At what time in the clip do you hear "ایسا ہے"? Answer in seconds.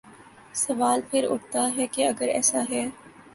2.27-2.85